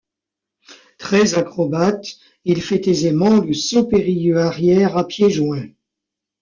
[0.97, 5.69] Très acrobate, il fait aisément le saut périlleux arrière à pieds joints.